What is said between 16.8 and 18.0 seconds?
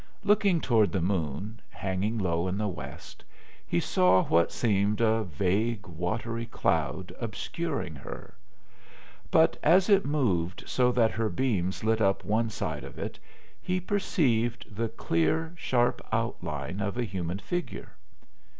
of a human figure.